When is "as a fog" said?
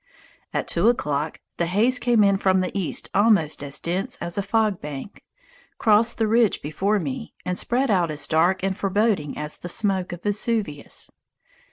4.17-4.81